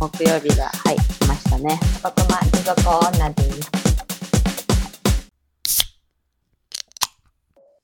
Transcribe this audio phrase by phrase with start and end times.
[0.00, 1.80] 木曜日が、はい、来ましたね。
[2.04, 3.70] 僕ま持続女です。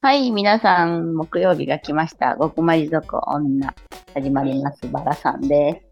[0.01, 2.37] はい、皆さん、木曜日が来ました。
[2.37, 3.75] ごくまり族女、
[4.15, 4.87] 始まります。
[4.93, 5.83] バラさんで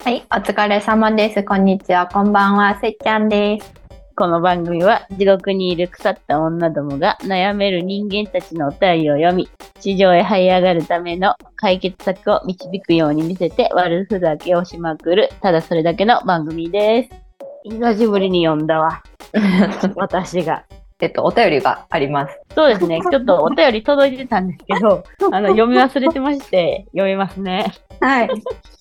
[0.00, 0.04] す。
[0.04, 1.42] はい、お疲れ様です。
[1.42, 3.81] こんにちは、こんばんは、せっちゃんです。
[4.14, 9.48] この番組は地獄にいる腐った女どもが悩める人間たちのお便りを読み、
[9.80, 17.10] 地上へ這い上がるための解決策を導くように見せて悪ふざけをしまくる、ただそれだけの番組です。
[17.64, 19.02] 久しぶりに読んだわ。
[19.96, 20.64] 私が。
[21.00, 22.40] えっと、お便りがあります。
[22.54, 23.00] そうですね。
[23.10, 25.02] ちょっとお便り届いてたんですけど、
[25.32, 27.72] あの、読み忘れてまして、読みますね。
[28.02, 28.28] はい。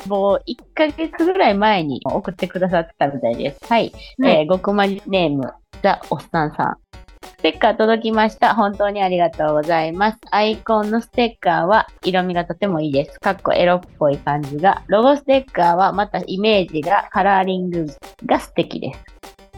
[0.08, 3.60] もう1ヶ月ぐらい前に送ってくださってたみたいです。
[3.68, 3.94] はい。
[4.24, 5.54] えー、ごくまりネーム、
[5.84, 6.78] ザ・おっさんさん。
[7.24, 8.56] ステッカー届きました。
[8.56, 10.18] 本当にありがとうございます。
[10.32, 13.20] アイコンのステッカーは色味がとてもいいです。
[13.20, 14.84] かっこエロっぽい感じが。
[14.88, 17.88] ロゴステッカーはまたイメージがカラーリング
[18.26, 19.00] が素敵です。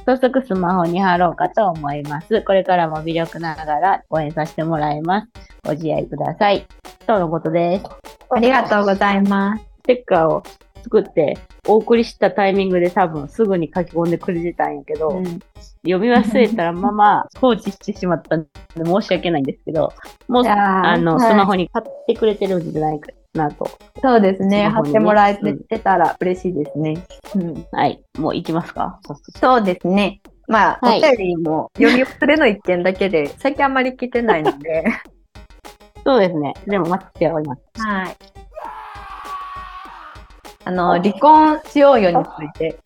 [0.05, 2.41] 早速スマホに貼ろうかと思います。
[2.41, 5.27] これからも微力ながら応援させてもらいます。
[5.63, 6.65] ご自愛ください。
[7.05, 7.85] とのことです。
[8.31, 9.63] ありがとうございます。
[9.63, 10.43] ステッカーを
[10.83, 11.37] 作って
[11.67, 15.25] お送りしたタイミングで多分すぐに書き込んでくれてたんやけど、うん、
[15.83, 18.49] 読み忘れたらまま放置してしまったんで
[18.85, 19.93] 申し訳ないんですけど、
[20.27, 23.69] もうあの、はいスマホに貼ってくれてるんじゃないかなと。
[24.01, 24.69] そうですね。
[24.69, 27.03] ねってもらえてたら嬉しいですね。
[27.35, 28.01] うん、はい。
[28.17, 28.99] もう行きますか？
[29.39, 30.21] そうですね。
[30.47, 34.85] まあ、はいお便りも読み忘れの一件だけで、最近あんまり来てないので。
[36.05, 36.53] そうですね。
[36.67, 37.61] でも待っております。
[37.81, 38.15] はい。
[40.65, 42.77] あの、離婚しようよについて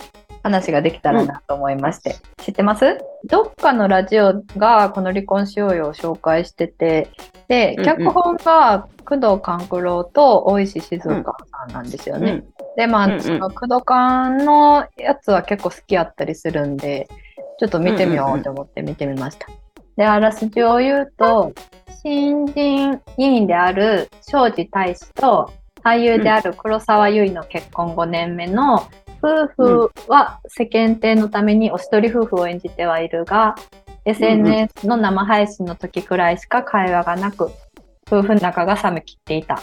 [0.44, 2.16] 話ができたらなと思いまして。
[2.38, 3.00] 知ってます？
[3.26, 7.10] どっかのラジオがこの離婚しようよを紹介してて、
[7.48, 12.32] で、うんうん脚本が工藤官九郎と大石静岡さんなんですよね。
[12.32, 12.46] うん。
[12.76, 17.08] で、まあ、うんうんその工藤官のやつは結構好きやったりするんで、
[17.60, 19.48] ちょっと見てみようと思って見てみました。
[19.98, 21.54] で、あらすじを言うと、
[22.04, 25.52] 新人議員である庄司大使と
[25.84, 28.88] 俳優である黒沢結衣の結婚5年目の
[29.22, 33.56] 夫婦は世間体のためにお一人夫婦を演じてはいるが、
[34.06, 37.50] SNS の生配信の時くらいしか会話がなく、
[38.08, 39.60] 夫婦仲が冷めきっていた。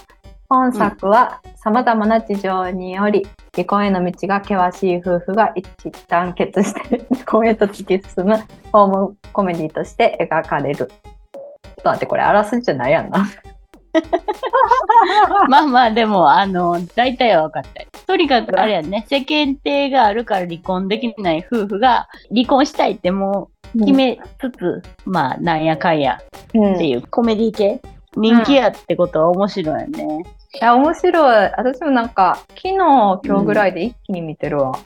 [0.49, 8.37] 本作は様々な事情により離婚への道が険しい夫婦が一致団結して離婚へと突き進む
[8.73, 10.77] ホームコメディとして描かれる。
[10.77, 10.91] ちょっ
[11.77, 13.27] と待って、これあらすじじゃないやんな。
[15.49, 17.89] まあまあ、でも、あの、大体は分かったよ。
[18.07, 26.19] とにかく、あれやね、世間体があるから離婚できない夫婦が、離婚したいってもう決めつつ、まあ、なんやかんや
[26.49, 27.81] っていうコメディ系
[28.17, 30.25] 人気やってことは面白いよね。
[30.61, 31.51] や、面白い。
[31.57, 34.79] 私もなんか、昨日、今日ぐらいで一気に見てるわ。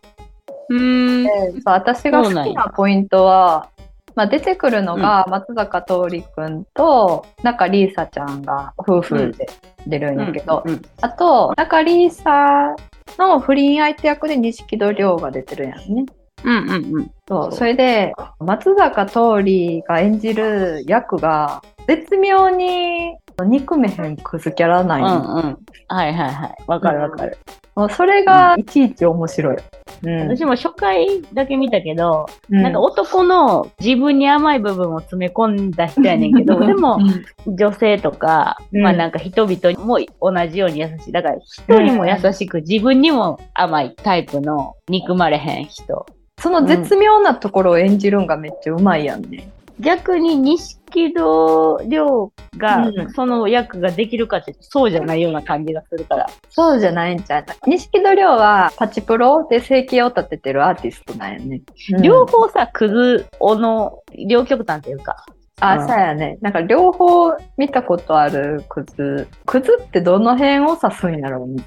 [0.68, 1.24] うーん。
[1.24, 3.70] でそう私が好きなポイントは、
[4.14, 9.48] まあ、出てくるのが松坂桃李くんと中里依紗ちゃんが夫婦で
[9.86, 12.74] 出るんやけど、うんあと中里依紗
[13.16, 16.06] の不倫相手役で錦戸亮が出てるんやんね。
[16.44, 17.10] うんうんうん。
[17.28, 23.16] そうそれで松坂桃李が演じる役が絶妙に
[23.46, 25.58] 憎めへんクズキャラなんうんや、うん。
[25.88, 26.54] はいはいはい。
[26.66, 27.38] わかるわかる。
[27.74, 29.56] もうそれがいちいち面白い。
[29.56, 36.98] うん私も初回だけ見たけど、うんなんか男の自分に甘い部分を詰め込んだ人やねんけど、でも
[37.46, 41.12] うん女性とか、うんまあなんか人々も同じように優しい。
[41.12, 46.04] だから人にも優しく、自分にも甘いタイプの憎まれへん人。
[46.38, 49.50] その絶妙なところを演じるんがめっちゃうまいやんね。
[49.80, 56.26] 逆に錦戸亮がうんその役ができるかってそうじゃないような感じがするから。
[56.50, 61.62] そうじゃないんちゃう錦戸亮はパチプロで生計を立ててるアーティストなんやね。
[62.02, 65.24] 両方さ、クズおの、両極端っていうか。
[65.60, 66.38] あ、うんそうやね。
[66.40, 69.28] なんか両方見たことあるクズ。
[69.46, 71.64] クズってどの辺を指すんやろうね。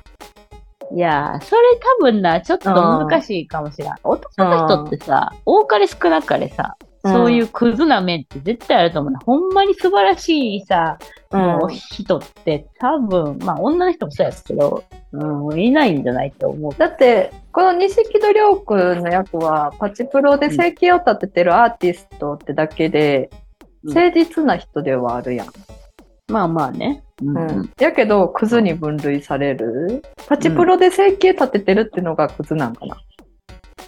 [0.94, 1.62] いやー、それ
[2.00, 3.94] 多分な、ちょっと難しいかもしれん。
[4.04, 9.20] 男の人ってさ、多かれ少なかれさ、そういうクズな面って絶対あると思うな。
[9.20, 11.00] ほんまに素晴らしいさ、
[11.32, 14.84] もう人って多分、まあ女の人もそうやけど、
[15.14, 16.76] うん、いないんじゃないと思う。
[16.76, 23.52] だって、この錦戸亮君の役は、パチプロで生計を立ててるアーティストってだけで、うん
[23.84, 25.48] 誠実な人ではあるやん。
[26.28, 27.04] まあまあね。
[27.22, 30.04] うんうん、やけど、クズに分類される。
[30.28, 32.96] パチプロで生計立ててるっていうのがクズなんかな。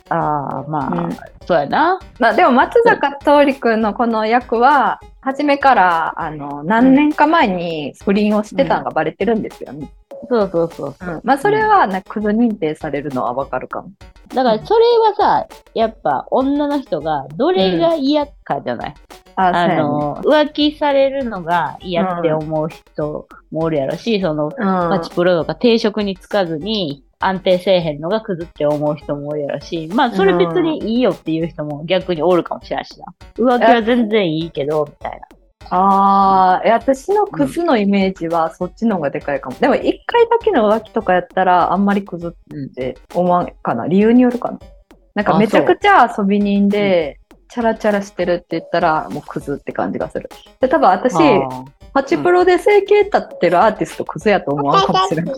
[0.09, 0.15] あ
[0.59, 1.99] あ、まあ、うんそうやな。
[2.19, 9.91] まあ、でも松坂桃李君のこの役は、初めから、あの、何年か前に不倫をしてたのがバレてるんですよね。
[10.29, 10.95] そうそうそう。
[10.99, 11.21] うん。
[11.23, 13.91] まあ、それは、なんか、クズ認定されるのはわかるかも。
[14.33, 18.93] だからそれはさ、やっぱ女の人がどれが嫌かじゃない、
[19.35, 24.65] ああの、浮気されるのが嫌って思う人もおるやろし、その、うん。
[24.65, 33.05] マチプロとか定職に就かずに安定せえへんのがクズって思う人もおるやろし、まあそれ別にいいよっていう人も逆におるかもしれないしな。
[33.35, 35.27] 浮気は全然いいけど、みたいな。
[35.69, 39.57] ああ、え私のクズのイメージはそっちの方がでかいかも。
[39.57, 43.87] でも一回だけの浮気とかやったらあんまりクズって思わんかな。
[43.87, 44.59] 理由によるかな。
[45.15, 47.19] なんかあめちゃくちゃ遊び人で、
[47.49, 50.29] チャラチャラしてるって言ったらもうクズって感じがする。
[50.59, 51.15] で、多分私、
[51.93, 55.35] パチプロで生計立ってるアーティストクズやと思わんかもしれない。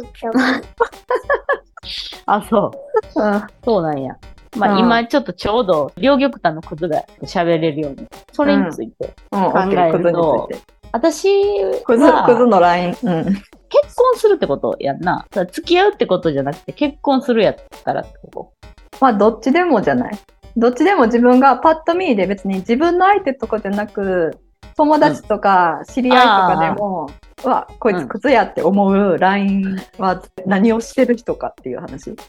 [2.25, 2.71] あ、そ
[3.15, 3.21] う。
[3.21, 4.15] うんそうなんや。
[4.57, 8.07] まあ、うん今ちょっとちょうど両極端のクズが喋れるように。
[8.31, 9.13] それについて。
[9.31, 10.75] うん、考えるとオッケークズについて。
[10.91, 12.97] 私クズ、クズはのライン。
[13.03, 13.25] うん。
[13.25, 15.25] 結婚するってことやんな。
[15.51, 18.53] 付き合うってことじゃなくて結婚するやったらってこ
[19.01, 20.17] まあ、どっちでもじゃない。
[20.55, 24.38] どっちでも自分がパッと見で別に自分の相手とかじゃなく、
[24.77, 27.10] 友達とか知り合いとかでも、
[27.44, 32.13] うわ、こいつクズやって思うラインは何をしてる人かっていう話。
[32.16, 32.24] と。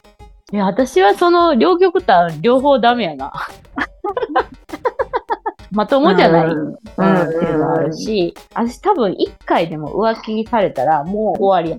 [0.52, 3.32] いや、私はその両極端両方ダメやな。
[5.72, 6.78] まともじゃない、うんうんっ
[7.28, 11.78] ていうのあるし、私多分一回でも浮気されたらもう終わり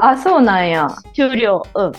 [0.00, 0.88] あ、そうなんや。
[1.14, 1.62] 終了。
[1.74, 1.92] うん。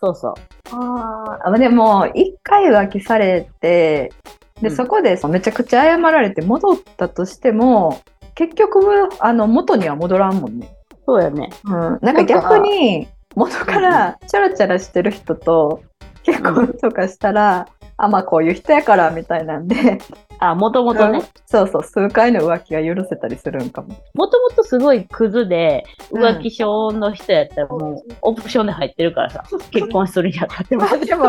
[0.00, 0.34] そうそう。
[0.72, 4.12] ああ、でも、一回浮気されて、
[4.60, 8.00] で、うんそこでめちゃくちゃ謝られて戻ったとしても、
[8.34, 10.68] 結局、あの、元には戻らんもんね。
[11.06, 11.50] そうやね。
[11.64, 11.98] うん。
[12.02, 15.82] なんか逆に、元からチャラチャラしてる人と
[16.22, 17.68] 結婚とかしたら、
[17.98, 19.98] あ、まあこういう人やから、みたいなんで、
[20.38, 21.22] あ、もともとね。
[21.46, 23.88] そうそう、数回の浮気が許せたりするんかも。
[24.14, 30.92] もともとすごいクズで、うん浮気症の人やったらもう、オプションで入ってるからさ、 結婚するにあたってもま。
[30.92, 31.24] あでも、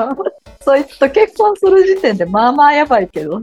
[0.68, 3.42] そいつと結婚する時点でまあまあやばいけど。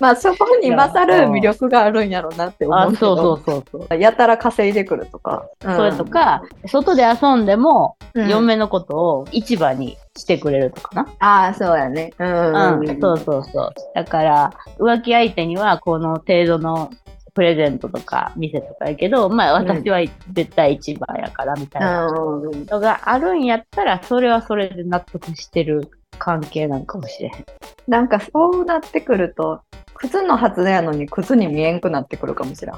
[0.00, 3.32] まあそこに勝る魅力があるんやろうなって思、うけそうそ。
[3.34, 3.98] うそうそう。
[3.98, 5.46] やたら稼いでくるとか。
[5.64, 11.08] うんそれと、か、外で遊んでも、うん嫁のことを市場にしてくれるとかな。
[11.18, 12.12] ああ、そうやね。
[12.18, 12.80] うん。
[12.80, 13.74] うん、そうそうそう。
[13.94, 16.90] だから、浮気相手にはこの程度の
[17.34, 20.00] プレゼントとか店とかやけど、まあ私は
[20.32, 22.66] 絶対一番やからみたいなうん。
[22.66, 27.44] のがあるんやったら、それはそれで納得してる関係なんかもしれへん。
[27.88, 29.62] なんかそうなってくると、
[29.94, 32.74] クズのはずやのにクズに見えんくなってくるかもしれん。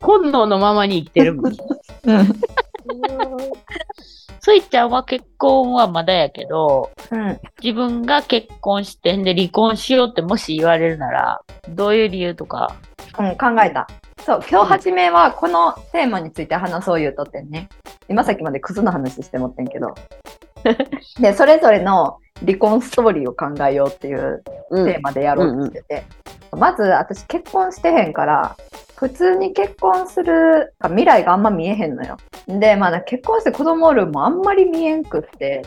[0.00, 1.52] 本能のままに生きてるもん。
[2.04, 2.26] うん。
[4.42, 7.38] スイちゃんは結婚はまだやけど、うん。
[7.62, 12.74] 自分が結婚してんで離婚しようってもし言われるなら、どういう理由とか。
[13.18, 13.88] うん、考えた。
[14.24, 17.68] そう、今日初めはこのテーマについて話そう言うとってんね。
[18.08, 19.94] 今さっきまでクズの話してもってんけど。
[21.20, 26.04] で、それぞれの離婚ストーリーを考えようっていううテーマでやろうとしてて。
[26.52, 28.56] まず私結婚してへんから、
[28.96, 32.18] 普通に結婚する未来があんま見えへんのよ。
[32.46, 35.62] で、まあ結婚して子供おるんもあんまり見えんくって、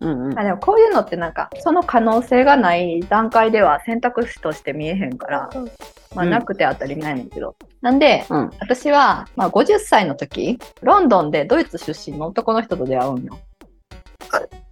[0.00, 0.38] うんうん。
[0.38, 5.50] あでもこういうのってなんかその可能性がない段階では選択肢として見えへんから、
[6.14, 6.30] まあ、うん。
[6.30, 8.50] なくて当たり前なんだけど、なんでうん。
[8.60, 13.38] 私は、まあ、50歳の時ロンドンでドイツ出身の男の人と出会うんよ。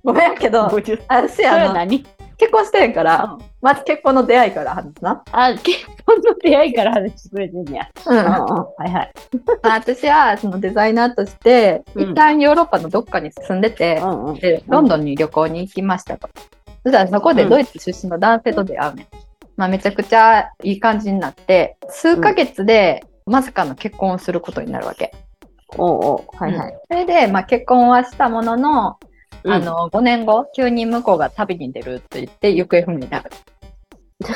[0.05, 2.07] ごめんやけど50私それはあの何？
[2.39, 5.23] 結婚してへんからまず結婚の出会いから話すな。
[5.33, 7.89] あ、結婚の出会いから話してくれてんねや。
[8.07, 9.13] うんはいはい。
[9.63, 14.01] 私はそのデザイナーとしてうん一旦ヨーロッパのどっかに住んでて。
[14.41, 16.29] で、ロンドンに旅行に行きましたと。
[16.83, 19.07] そしたらそこでドイツ出身の男性と出会うねん。
[19.57, 25.13] まあめちゃくちゃいい感じになって、数ヶ月でまさかの結婚をすることになるわけ。
[25.79, 26.37] おうおう。
[26.37, 26.75] はいはい。
[26.89, 28.99] それで、まあ結婚はしたものの、
[29.47, 33.31] うんあの、5年後、急に向こうが旅に出るって言って行方不明になる。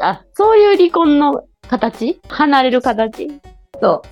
[0.00, 2.18] あ、そういう離婚の形？
[2.28, 3.28] 離れる形？
[3.80, 4.02] そ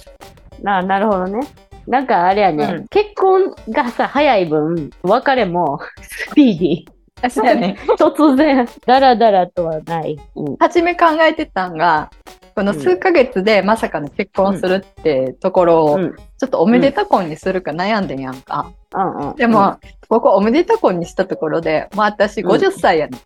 [0.63, 1.41] ななるほどね。
[1.87, 7.31] なんかあれやね、うん結婚がさ、早い分、別れも スピーディう。
[7.31, 7.77] そうやね。
[7.79, 7.95] ー。
[7.97, 10.19] 突然、ダラダラとはない。
[10.35, 10.57] うん。
[10.57, 12.11] 初め考えてたんが、
[12.57, 16.17] この数ヶ月でまさかの結婚するってところを、うん。
[16.39, 18.73] ちょっとおめでた婚にするか悩んでんやんか。
[18.95, 19.37] うんうん。
[19.37, 23.21] でも、ここおめでた婚にしたところで、もう私うん50歳やねん。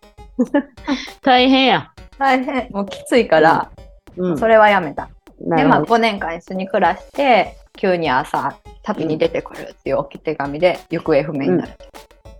[1.23, 1.91] 大変や。
[2.19, 3.71] 大変、もうきついから、
[4.17, 4.37] うん。
[4.37, 5.07] それはやめた。
[5.39, 5.95] で、まあなるほど。
[5.95, 11.71] 5年間一緒に暮らして、急に朝、旅に出てくるっていう置き手紙で行方不明になる。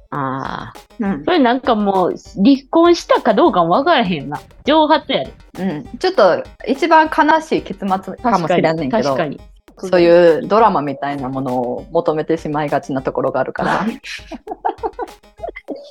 [0.10, 0.91] ああ。
[1.02, 1.26] うん。
[1.26, 4.40] それなんかもう、離婚したかどうかも分からへんよな。
[4.66, 5.34] 蒸発やで。
[5.60, 5.98] うん。
[5.98, 9.42] ちょっと、一番悲しい結末かもしれんねんけど、確かに。
[9.78, 13.88] そういうドラマみたいなものを求めてしまいがちなところがあるから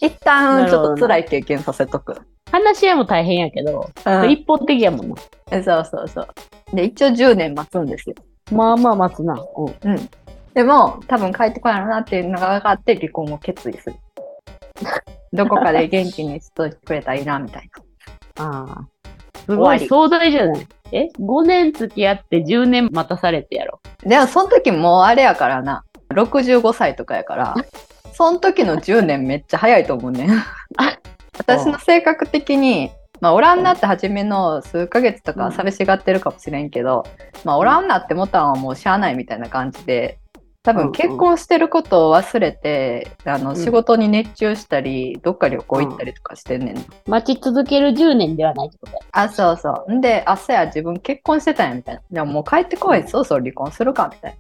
[0.01, 2.17] 一旦ちょっと辛い経験させとく。
[2.53, 5.17] 話し合いも大変やけど、うん一方的やもんな。
[5.63, 6.27] そうそうそう。
[6.75, 8.17] で、一応10年待つんですよ。
[8.53, 9.35] まあまあ待つな。
[9.35, 9.93] うん。
[9.93, 10.09] うん。
[10.55, 13.97] でも、多分帰ってこないなっていうのが分かって離婚を決意する。
[15.33, 17.71] どこかで元気にしといてくれたらいいな、みたい
[18.39, 18.89] ああ。
[19.47, 23.81] すごい壮大じゃないえ ?5 年付き合って10年待たされてやろ。
[24.05, 24.09] な。
[24.09, 25.85] でも、その時もうあれやからな。
[26.11, 27.55] 65歳とかやから、
[28.13, 30.31] その時の10年めっちゃ早いと思うねん。
[31.39, 37.05] 私の性格的に、まあ、おらんなって初めの数ヶ月とかは寂しがってるかもしれんけど、
[37.45, 40.19] まあ、おらんなって思ったのはもうしゃあないみたいな感じで、
[40.63, 46.83] 多分うんうん結婚してることを忘れて、あのん仕事に熱中したり、どっか旅行行ったりとかしてんねんな。
[47.07, 48.99] 待ち続ける10年ではないってことや。
[49.13, 49.93] あ、そうそう。
[49.93, 52.03] んで、あ、そうや、自分結婚してたんや、みたいな。
[52.11, 54.37] でももう帰ってこい、そろそろ離婚するか、みたい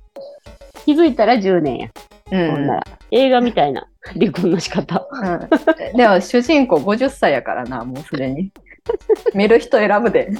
[0.85, 1.89] 気づいたら10年や。
[2.31, 2.39] な。
[2.39, 2.81] うんん。
[3.11, 5.07] 映画みたいな離婚の仕方。
[5.11, 5.97] うん。
[5.97, 8.53] でも主人公50歳やからな、もうすでに。
[9.35, 10.31] 見る人選ぶで。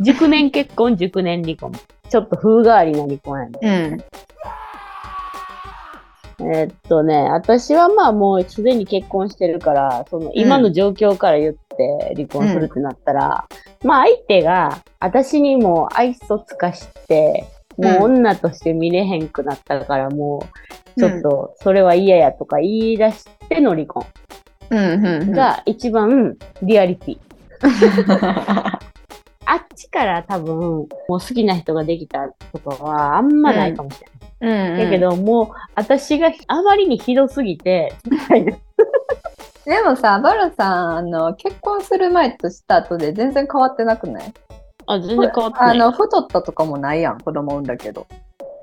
[0.00, 1.72] 熟年結婚、熟年離婚。
[2.08, 3.58] ちょっと風変わりな離婚やね。
[3.62, 4.04] うん。
[6.40, 13.46] えーっとね、私はまあもうすでに結婚してるから、その今の状況から言って離婚するってなったら、
[13.84, 17.44] まあ相手が私にも愛想つかして、
[17.76, 20.46] もう女として見れへんくなったから、も
[20.96, 24.06] うちょっとそれは嫌やとか言い出しての離婚
[24.70, 25.32] うん、うん、うん。
[25.32, 27.18] が一番リアリティ。
[29.50, 34.00] あっちから多分もう好きな人ができたことはあんまないかもし
[34.40, 34.68] れない。
[34.68, 34.78] うん、うん。
[34.84, 37.94] だけどもう私があまりにひどすぎて、
[39.64, 44.32] でもさ、バルさん、あの、結婚する前とした後で全然変わってなくない？
[44.86, 45.80] あ、全然変わってない。
[45.80, 48.06] あの、太ったとかもないやん、子供産んだけど。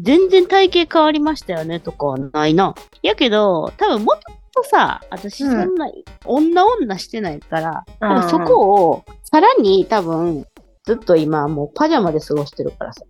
[0.02, 2.74] 全然体型変わりましたよねとかはないな。
[3.04, 5.90] やけど、多分もともとさ、私そんな、
[6.26, 10.48] 女女してないから、多分そこを、さらに多分、
[10.86, 13.02] ずっと今もうパジャマで過ごしてるからさ。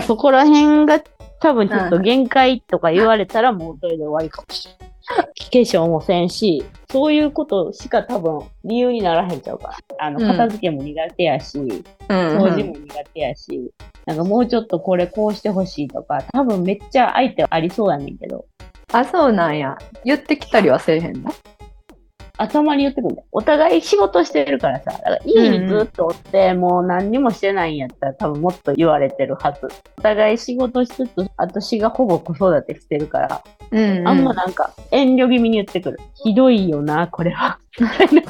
[0.06, 1.00] そこら辺が
[1.40, 4.88] 多分ちょっと限界とか言われたらもうそれで終わりかもしれない。
[5.08, 5.24] 化
[5.60, 9.76] 粧もせんし、そういうことしか多分理由にならへんちゃうから。
[10.00, 11.68] あの、うん片付けも苦手やし、うん
[12.08, 13.70] 掃除も苦手やし、
[14.04, 18.44] なんかもうちょっとこれこうしてほしいとか、多分めっちゃ相手ありそうやねんけど、
[18.92, 19.78] あ、そうなんや。
[20.04, 21.30] 言ってきたりはせえへんの？
[22.38, 23.26] 頭に言ってくるんだよ。
[23.32, 29.68] お互い仕事してるからさ、だから家にずっとおって、もう何にもしてないんやったら多分もっと言われてるはず。
[29.98, 36.00] お互い仕事しつつ、私がほぼ子育てしてるから、うん、あんまなんか遠慮気味に言ってくる。
[36.14, 37.58] ひどいよな、これは。
[37.80, 38.22] みたいな。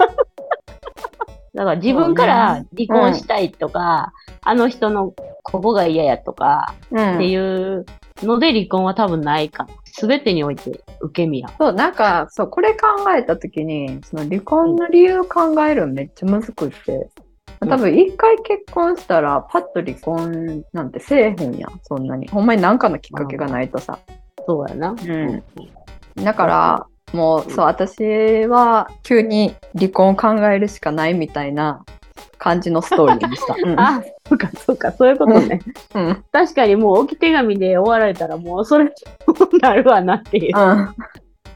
[1.55, 4.13] だから自分から離婚したいとか、
[4.43, 5.13] あの人の
[5.43, 7.85] ここが嫌やとか、うんっていう
[8.23, 9.71] ので離婚は多分ないかな。
[9.99, 11.49] すべてにおいて受け身や。
[11.59, 12.79] そう、なんか、そう、これ考
[13.17, 17.11] えたときに、その離婚の理由考えるのめっちゃ難しくて、
[17.61, 22.29] 多分一回結婚したら、パッと離婚なんてせえへんやん、そんなに。
[22.29, 23.99] ほんまに何かのきっかけがないとさ。
[24.47, 24.91] そうやな。
[24.91, 25.43] うん
[26.17, 31.85] だから、もう、そう、私は急に離婚を考えるしかないみたいな
[32.39, 33.55] 感じのストーリーにした。
[33.63, 35.61] うんあ、そうか、そうか、そういうことね。
[35.95, 36.25] うん。
[36.33, 38.93] 確かにもう置き手紙で終わられたらもうそれ
[39.61, 40.57] なるわなっていう。
[40.57, 40.89] うん。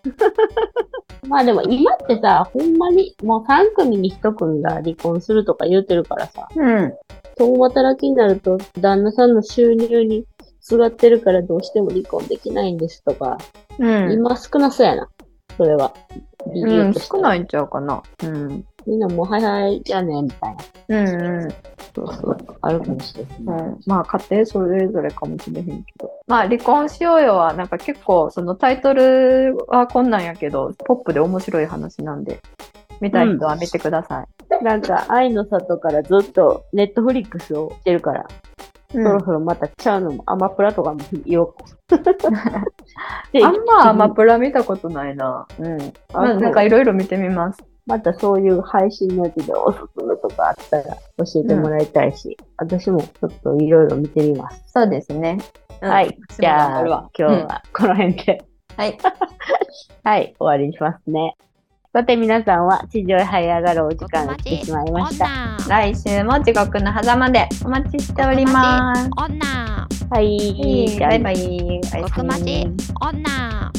[1.28, 6.92] まあでも今ってさ、ほんまにもう3組に1組が離婚するとか言うてるからさ、うん。
[7.38, 10.26] 共働きになると旦那さんの収入に
[10.60, 13.38] すがってるからどうしても離婚できないんですとか、
[13.78, 14.12] うん。
[14.12, 15.08] 今少なそうやな。
[15.56, 15.92] それは。
[16.52, 18.02] 理うん、由としては少ないんちゃうかな。
[18.24, 18.64] うん。
[18.86, 19.26] みんなもう。
[19.26, 20.64] はいはい、じゃあね、みたいな。
[20.88, 21.02] う。
[21.02, 21.46] んう。
[21.46, 21.50] ん。
[21.94, 22.14] そう。
[22.14, 22.38] そう。
[22.60, 23.62] あるかもしれない。
[23.62, 23.70] う。
[23.70, 26.10] ん、まあ家庭それぞれかもしれへんけど。
[26.26, 27.22] まあ離婚しよう。
[27.22, 32.40] よはなんか結構そのタイトルはこんなんやけど、ポップで面白い話なんで、
[33.00, 34.64] 見たい人は見てください。
[34.64, 38.26] なんか、愛の里からずっとネットフリックスをしてるから、
[38.94, 39.00] う。
[39.00, 40.00] んそろそろまたちゃう。
[40.02, 41.52] のもアマプラとかも言おう。
[41.52, 41.64] か。
[41.88, 45.46] あんまアマプラ見たことないな。
[45.58, 45.68] う。
[45.68, 45.78] ん。
[46.12, 47.62] なんかいろいろ見てみます。
[47.86, 54.62] またそういう配信のやつでおすすめとかあったら教えてもらいたいし、私もちょっといろいろ見てみます。
[54.68, 55.38] そうですね。
[55.80, 56.16] うんはい。
[56.38, 58.44] じゃあ、今日はこの辺で、
[58.76, 58.96] はい。
[60.04, 61.34] はい、終わりにしますね。
[61.92, 65.26] さて皆さんは地上へ這い上がるお時間が来てしまいました。
[65.68, 69.10] 来週も地獄の狭間でお待ちしております。
[69.14, 70.98] 女はい。
[70.98, 71.80] バイバイ。
[71.82, 72.66] 極マジ
[72.98, 73.72] 女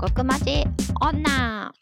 [0.00, 0.64] 極マジ
[1.00, 1.78] 女